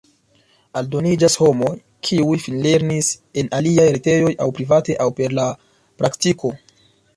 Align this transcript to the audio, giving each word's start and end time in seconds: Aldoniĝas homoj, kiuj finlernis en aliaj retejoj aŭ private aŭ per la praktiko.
Aldoniĝas 0.79 1.35
homoj, 1.41 1.73
kiuj 2.09 2.39
finlernis 2.47 3.11
en 3.43 3.53
aliaj 3.59 3.87
retejoj 3.99 4.33
aŭ 4.47 4.51
private 4.61 4.99
aŭ 5.07 5.11
per 5.23 5.39
la 5.43 5.49
praktiko. 6.03 6.55